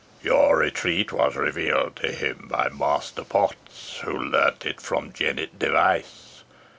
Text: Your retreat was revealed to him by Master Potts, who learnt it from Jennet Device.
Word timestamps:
Your 0.23 0.57
retreat 0.57 1.13
was 1.13 1.35
revealed 1.35 1.95
to 1.97 2.11
him 2.11 2.47
by 2.49 2.69
Master 2.69 3.23
Potts, 3.23 3.99
who 4.03 4.17
learnt 4.17 4.65
it 4.65 4.81
from 4.81 5.13
Jennet 5.13 5.59
Device. 5.59 6.41